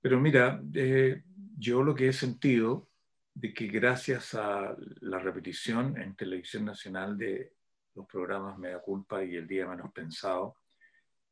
[0.02, 1.24] Pero mira, eh,
[1.58, 2.90] yo lo que he sentido
[3.34, 7.54] de que gracias a la repetición en televisión nacional de
[7.96, 10.58] los programas Mea Culpa y El Día Menos Pensado,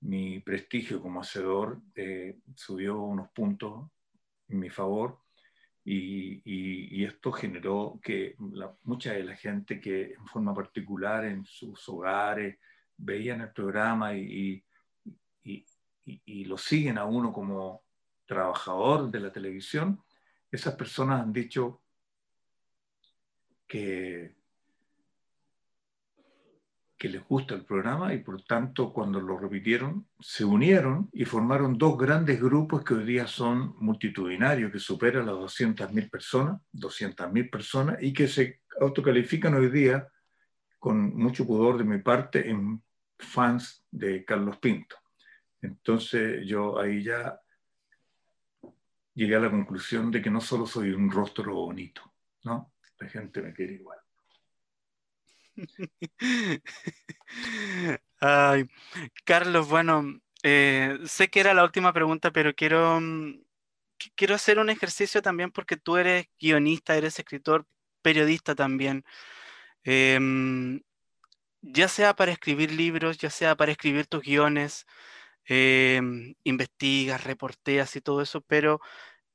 [0.02, 3.90] mi prestigio como hacedor eh, subió unos puntos
[4.48, 5.20] en mi favor
[5.84, 11.44] y, y, esto generó que la, mucha de la gente que en forma particular en
[11.44, 12.60] sus hogares
[12.98, 14.64] veían el programa y,
[16.06, 17.84] y lo siguen a uno como
[18.26, 20.04] trabajador de la televisión,
[20.52, 21.82] esas personas han dicho
[23.68, 24.36] que
[27.02, 31.76] que les gusta el programa y por tanto cuando lo repitieron se unieron y formaron
[31.76, 37.98] dos grandes grupos que hoy día son multitudinarios, que superan las 200.000 personas, 200.000 personas
[38.04, 40.08] y que se autocalifican hoy día
[40.78, 42.84] con mucho pudor de mi parte en
[43.18, 45.01] fans de Carlos Pinto.
[45.62, 47.40] Entonces yo ahí ya
[49.14, 52.02] llegué a la conclusión de que no solo soy un rostro bonito,
[52.44, 52.74] ¿no?
[53.00, 54.00] La gente me quiere igual.
[58.20, 58.70] Ay,
[59.24, 63.42] Carlos, bueno, eh, sé que era la última pregunta, pero quiero, mm,
[64.16, 67.66] quiero hacer un ejercicio también porque tú eres guionista, eres escritor,
[68.02, 69.06] periodista también.
[69.84, 70.82] Em,
[71.62, 74.86] ya sea para escribir libros, ya sea para escribir tus guiones,
[75.46, 78.80] em, investigas, reporteas y todo eso, pero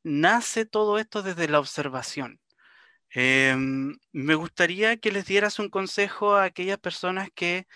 [0.04, 2.40] nace todo esto desde la observación.
[3.10, 7.66] Em, me gustaría que les dieras un consejo a aquellas personas que,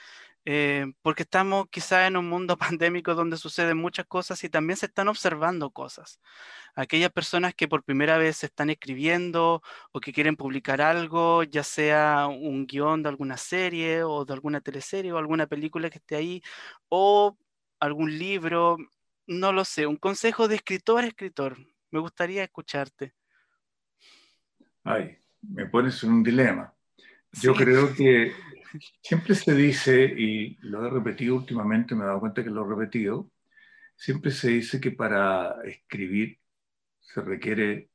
[0.45, 4.87] eh, porque estamos quizá en un mundo pandémico donde suceden muchas cosas y también se
[4.87, 6.21] están observando cosas.
[6.75, 9.63] Aquellas personas que por primera vez están escribiendo
[9.93, 14.61] o que quieren publicar algo, ya sea un guion de alguna serie o de alguna
[14.61, 16.43] teleserie o alguna película que esté ahí,
[16.89, 17.37] o
[17.81, 18.77] algún libro,
[19.27, 21.57] no lo sé, un consejo de escritor a escritor.
[21.91, 23.15] Me gustaría escucharte.
[24.85, 26.73] Ay, me pones en un dilema.
[27.33, 28.33] Yo creo que
[29.03, 32.69] siempre se dice, y lo he repetido últimamente, me he dado cuenta que lo he
[32.69, 33.31] repetido,
[33.97, 36.39] siempre se dice que para escribir
[37.01, 37.91] se requiere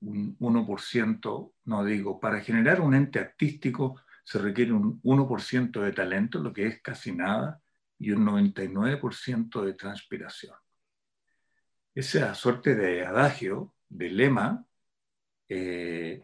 [0.00, 6.38] un 1%, no digo, para generar un ente artístico se requiere un 1% de talento,
[6.38, 7.60] lo que es casi nada,
[8.00, 10.56] y un 99% de transpiración.
[11.94, 14.66] Esa suerte de adagio, de lema,
[15.48, 16.22] eh,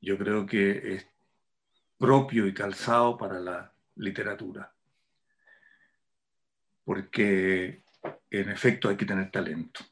[0.00, 1.06] yo creo que es
[1.98, 4.72] propio y calzado para la literatura.
[6.84, 7.82] Porque
[8.30, 9.84] en efecto hay que tener talento.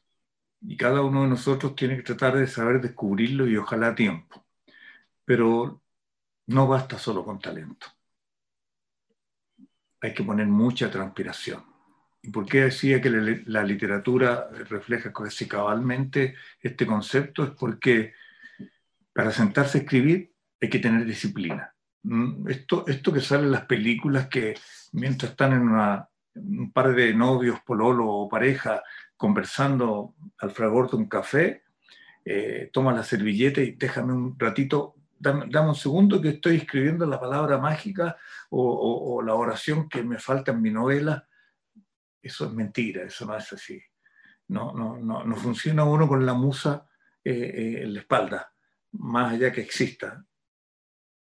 [0.61, 4.45] Y cada uno de nosotros tiene que tratar de saber descubrirlo y ojalá a tiempo.
[5.25, 5.81] Pero
[6.47, 7.87] no basta solo con talento.
[10.03, 11.63] Hay que poner mucha transpiración.
[12.21, 17.45] ¿Y por qué decía que la, literatura refleja casi cabalmente este concepto?
[17.45, 18.13] Es porque
[19.13, 21.73] para sentarse a escribir hay que tener disciplina.
[22.03, 24.55] Mm, esto, esto que sale en las películas que
[24.91, 25.69] mientras están en
[26.35, 28.83] un par de novios, pololo o pareja,
[29.15, 31.63] conversando al fragor de un café,
[32.25, 37.19] eh, toma la servilleta y déjame un ratito, dame, un segundo que estoy escribiendo la
[37.19, 38.17] palabra mágica
[38.49, 41.27] o, la oración que me falta en mi novela.
[42.21, 43.81] Eso es mentira, eso no es así.
[44.47, 46.87] No, no, no, no funciona uno con la musa
[47.23, 48.53] eh, eh, en la espalda
[48.93, 50.25] más allá que exista.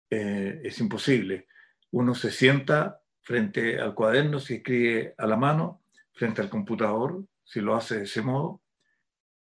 [0.10, 1.48] Eh, es imposible.
[1.92, 7.62] Uno se sienta frente al cuaderno, si escribe a la mano, frente al computador, si
[7.62, 8.64] lo hace de ese modo,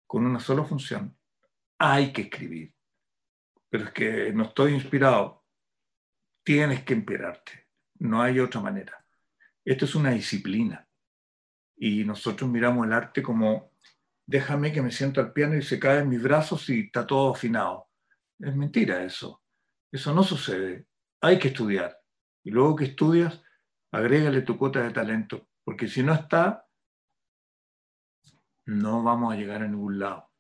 [0.07, 1.17] con una sola función.
[1.79, 2.75] Hay que escribir.
[3.77, 5.45] Pero es que no estoy inspirado.
[6.43, 7.69] Tienes que inspirarte.
[7.99, 9.05] No hay otra manera.
[9.63, 10.89] Esto es una disciplina.
[11.77, 13.73] Y nosotros miramos el arte como,
[14.27, 17.35] déjame que me siento al piano y se cae en mis brazos y está todo
[17.35, 17.91] afinado.
[18.39, 19.43] Es mentira eso.
[19.93, 20.87] Eso no sucede.
[21.21, 22.01] Hay que estudiar.
[22.45, 23.43] Y luego que estudias,
[23.93, 26.67] agrégale tu cuota de talento, porque si no está,
[28.65, 30.31] no vamos a llegar a ningún lado.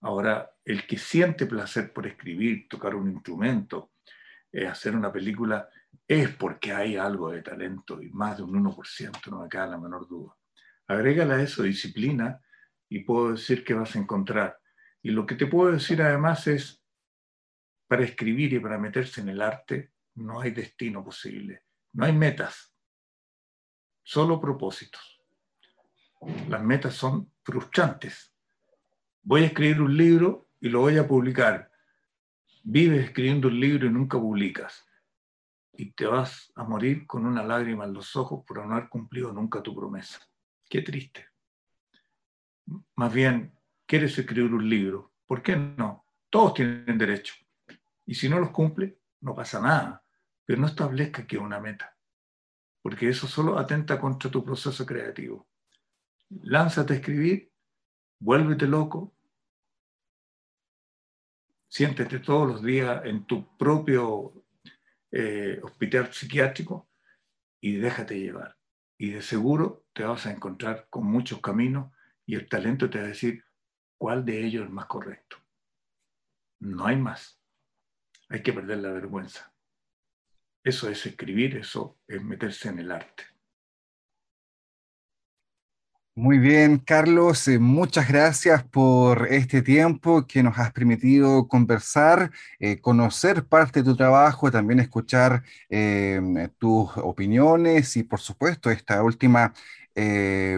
[0.00, 3.92] Ahora, el que siente placer por escribir, tocar un instrumento,
[4.50, 5.68] eh, hacer una película,
[6.06, 9.78] es porque hay algo de talento y más de un 1%, no me queda la
[9.78, 10.36] menor duda.
[10.86, 12.40] Agrégale a eso disciplina
[12.88, 14.58] y puedo decir que vas a encontrar.
[15.02, 16.82] Y lo que te puedo decir además es,
[17.86, 22.74] para escribir y para meterse en el arte no hay destino posible, no hay metas,
[24.02, 25.20] solo propósitos.
[26.48, 28.34] Las metas son frustrantes.
[29.22, 31.70] Voy a escribir un libro y lo voy a publicar.
[32.62, 34.82] Vives escribiendo un libro y nunca publicas.
[35.74, 39.30] Y te vas a morir con una lágrima en los ojos por no haber cumplido
[39.30, 40.26] nunca tu promesa.
[40.66, 41.28] Qué triste.
[42.96, 43.52] Más bien,
[43.84, 45.12] quieres escribir un libro.
[45.26, 46.06] ¿Por qué no?
[46.30, 47.34] Todos tienen derecho.
[48.06, 50.02] Y si no los cumple, no pasa nada.
[50.46, 51.94] Pero no establezca que una meta,
[52.80, 55.46] porque eso solo atenta contra tu proceso creativo.
[56.30, 57.52] Lánzate a escribir,
[58.18, 59.13] vuélvete loco,
[61.74, 64.32] siéntete todos los días en tu propio
[65.10, 66.88] eh, hospital psiquiátrico
[67.60, 68.56] y déjate llevar.
[68.96, 71.92] Y de seguro te vas a encontrar con muchos caminos
[72.26, 73.44] y el talento te va a decir
[73.98, 75.36] cuál de ellos es más correcto.
[76.60, 77.40] No hay más
[78.28, 79.52] hay que perder la vergüenza.
[80.62, 83.24] Eso es escribir, eso es meterse en el arte.
[86.16, 92.80] Muy bien, Carlos, eh, muchas gracias por este tiempo que nos has permitido conversar, eh,
[92.80, 96.20] conocer parte de tu trabajo, también escuchar eh,
[96.58, 99.52] tus opiniones y por supuesto esta última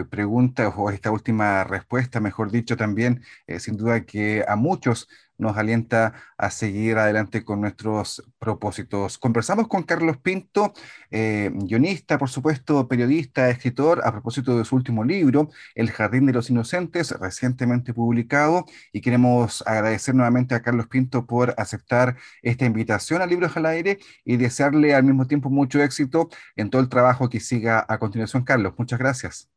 [0.09, 3.21] pregunta o esta última respuesta, mejor dicho, también
[3.59, 5.07] sin duda que a muchos
[5.37, 9.17] nos alienta a seguir adelante con nuestros propósitos.
[9.17, 10.73] Conversamos con Carlos Pinto,
[11.11, 16.33] eh, guionista, por supuesto, periodista, escritor, a propósito de su último libro, El Jardín de
[16.33, 23.21] los Inocentes, recientemente publicado, y queremos agradecer nuevamente a Carlos Pinto por aceptar esta invitación
[23.21, 27.29] a Libros al Aire y desearle al mismo tiempo mucho éxito en todo el trabajo
[27.29, 28.43] que siga a continuación.
[28.43, 29.49] Carlos, muchas gracias.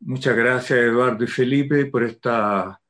[0.00, 2.81] Muchas gracias, Eduardo y Felipe, por esta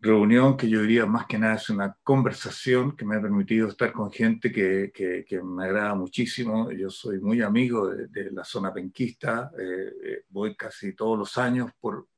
[0.00, 3.92] reunión que yo diría más que nada es una conversación que me ha permitido estar
[3.92, 6.70] con gente que, que, me agrada muchísimo.
[6.70, 11.72] Yo soy muy amigo de, la zona penquista, eh, eh, voy casi todos los años
[11.80, 12.08] por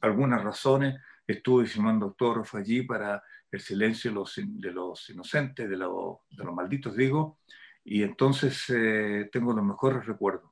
[0.00, 1.00] algunas razones.
[1.26, 5.78] Estuve firmando autógrafo allí para el silencio de los, de los inocentes, de, de
[6.44, 7.38] los malditos, digo,
[7.84, 10.50] y entonces eh, tengo los mejores recuerdos.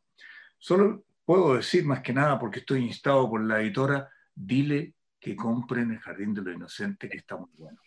[0.59, 5.91] Solo puedo decir más que nada, porque estoy instado por la editora, dile que compren
[5.91, 7.79] El Jardín de lo Inocente, que está muy bueno.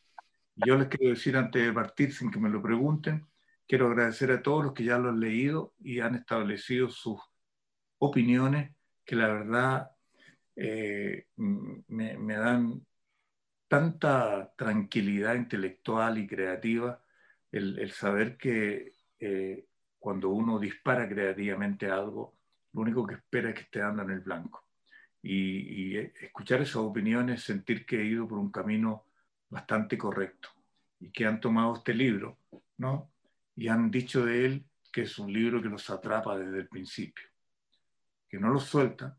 [0.55, 3.25] Yo les quiero decir antes de partir, sin que me lo pregunten,
[3.67, 7.19] quiero agradecer a todos los que ya lo han leído y han establecido sus
[7.97, 8.71] opiniones,
[9.03, 9.91] que la verdad
[10.55, 12.85] eh, me, me, dan
[13.67, 17.03] tanta tranquilidad intelectual y creativa
[17.51, 19.65] el, el saber que eh,
[19.97, 22.37] cuando uno dispara creativamente algo,
[22.73, 24.62] lo único que espera es que esté dando en el blanco.
[25.23, 29.05] Y, escuchar esas opiniones, sentir que he ido por un camino
[29.49, 30.49] bastante correcto
[30.99, 32.39] y que han tomado este libro,
[32.77, 33.11] ¿no?
[33.55, 37.25] Y han dicho de él que es un libro que los atrapa desde el principio,
[38.27, 39.17] que no los suelta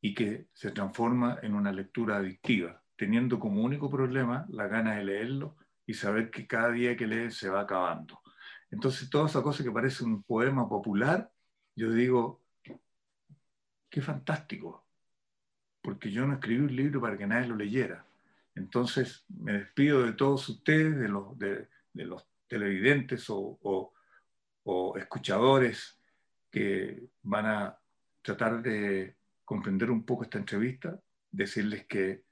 [0.00, 5.04] y que se transforma en una lectura adictiva, teniendo como único problema la gana de
[5.04, 5.56] leerlo
[5.86, 8.20] y saber que cada día que lee se va acabando.
[8.70, 11.32] Entonces, toda esa cosa que parece un poema popular,
[11.74, 12.42] yo digo,
[13.88, 14.85] qué fantástico,
[15.86, 18.04] porque yo no escribí un libro para que nadie lo leyera.
[18.56, 23.92] Entonces, me despido de todos ustedes, de los, de, los televidentes o,
[24.64, 26.02] o escuchadores
[26.50, 27.78] que van a
[28.20, 29.14] tratar de
[29.44, 32.24] comprender un poco esta entrevista, decirles que,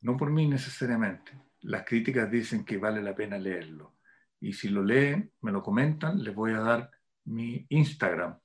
[0.00, 3.94] no por mí necesariamente, las críticas dicen que vale la pena leerlo.
[4.40, 6.90] Y si lo leen, me lo comentan, les voy a dar
[7.26, 8.36] mi Instagram,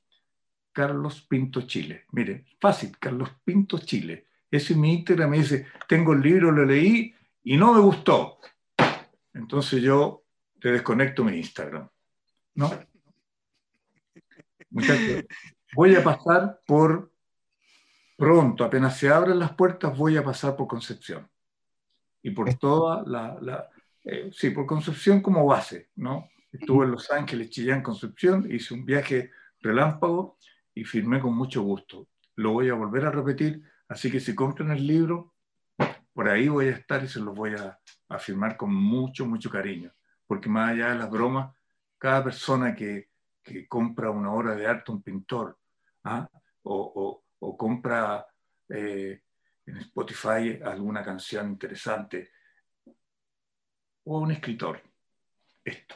[0.72, 2.06] Carlos Pinto Chile.
[2.12, 4.28] Mire, fácil, Carlos Pinto Chile.
[4.50, 7.14] Ese es mi Instagram, me dice, tengo el libro, lo leí
[7.44, 8.40] y no me gustó.
[9.34, 10.24] Entonces yo
[10.60, 11.90] te desconecto mi Instagram.
[12.56, 12.72] ¿No?
[14.70, 15.26] Muchachos,
[15.74, 17.12] voy a pasar por
[18.18, 21.30] pronto, apenas se abren las puertas, voy a pasar por Concepción.
[22.22, 23.70] Y por toda la
[24.04, 26.30] eh, sí, por Concepción como base, ¿no?
[26.52, 30.38] Estuve en Los Ángeles, Chillán, Concepción, hice un viaje relámpago
[30.74, 32.08] y firmé con mucho gusto.
[32.36, 35.34] Lo voy a volver a repetir, así que si compran el libro,
[36.14, 39.50] por ahí voy a estar y se los voy a, a firmar con mucho, mucho
[39.50, 39.94] cariño,
[40.28, 41.56] porque más allá de las bromas,
[41.98, 43.10] cada persona que,
[43.44, 45.58] que compra una obra de arte, un pintor,
[46.04, 46.28] ¿ah?
[46.64, 48.26] o, o, o, compra
[48.70, 49.24] eh,
[49.66, 52.32] en Spotify alguna canción interesante,
[54.04, 54.82] o un escritor.
[55.64, 55.96] Esto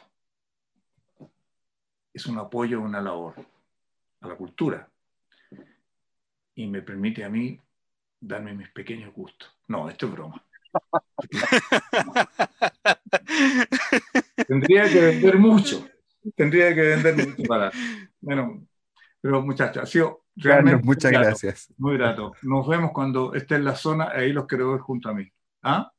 [2.16, 3.34] es un apoyo a una labor,
[4.26, 4.90] a la cultura.
[6.54, 7.60] Y me permite a mí
[8.20, 9.50] darme mis pequeños gustos.
[9.68, 10.44] No, esto es broma.
[14.46, 15.88] Tendría que vender mucho.
[16.34, 17.70] Tendría que vender mucho para.
[18.20, 18.66] Bueno,
[19.20, 20.84] pero muchachos, ha sido realmente.
[20.84, 21.72] muchas gracias.
[21.78, 22.32] Muy grato.
[22.42, 25.30] Nos vemos cuando esté en la zona, ahí los quiero ver junto a mí.
[25.62, 25.92] ¿Ah?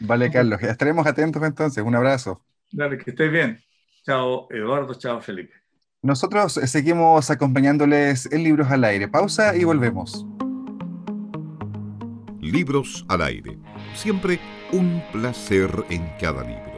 [0.00, 1.84] Vale, Carlos, estaremos atentos entonces.
[1.84, 2.44] Un abrazo.
[2.70, 3.60] Dale, que estés bien.
[4.04, 4.94] Chao, Eduardo.
[4.94, 5.63] Chao, Felipe.
[6.04, 9.08] Nosotros seguimos acompañándoles en Libros al Aire.
[9.08, 10.26] Pausa y volvemos.
[12.42, 13.58] Libros al Aire.
[13.94, 14.38] Siempre
[14.70, 16.73] un placer en cada libro.